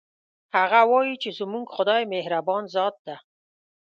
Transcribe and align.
هغه 0.57 0.79
وایي 0.91 1.15
چې 1.23 1.29
زموږ 1.39 1.65
خدایمهربان 1.75 2.63
ذات 2.75 2.95
ده 3.07 3.15